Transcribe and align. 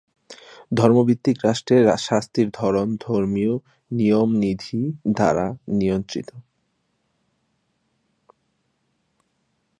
ধর্মভিত্তিক 0.71 1.37
রাষ্ট্রে 1.43 1.77
শাস্তির 1.97 2.47
ধরন 2.53 2.87
ধর্মীয় 3.01 3.53
নিয়মনিধি 3.91 4.81
দ্বারা 5.13 5.47
নিয়ন্ত্রিত। 5.71 6.29